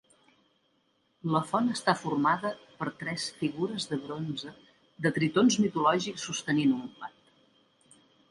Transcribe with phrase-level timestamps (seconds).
[1.33, 4.55] La font està formada per tres figures de bronze
[5.07, 7.33] de tritons mitològics sostenint un plat.